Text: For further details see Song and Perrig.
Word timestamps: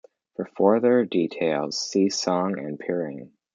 For 0.35 0.45
further 0.57 1.05
details 1.05 1.77
see 1.79 2.09
Song 2.09 2.57
and 2.57 2.79
Perrig. 2.79 3.29